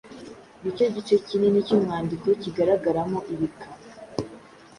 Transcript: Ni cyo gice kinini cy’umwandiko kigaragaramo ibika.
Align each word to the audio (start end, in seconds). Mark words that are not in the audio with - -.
Ni 0.61 0.69
cyo 0.75 0.85
gice 0.95 1.15
kinini 1.27 1.59
cy’umwandiko 1.67 2.27
kigaragaramo 2.41 3.19
ibika. 3.33 3.67